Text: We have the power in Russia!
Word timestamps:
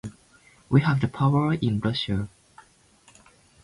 We 0.67 0.81
have 0.81 0.99
the 0.99 1.07
power 1.07 1.53
in 1.53 1.79
Russia! 1.79 2.27